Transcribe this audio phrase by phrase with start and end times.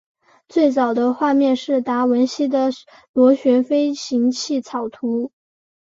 [0.49, 2.71] 最早的画面是达文西的
[3.13, 5.31] 螺旋飞行器草图。